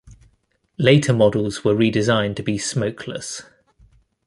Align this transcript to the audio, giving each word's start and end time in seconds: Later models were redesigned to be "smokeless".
Later 0.79 1.13
models 1.13 1.63
were 1.63 1.75
redesigned 1.75 2.35
to 2.37 2.41
be 2.41 2.57
"smokeless". 2.57 3.43